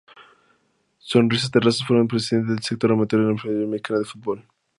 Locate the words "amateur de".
2.91-3.33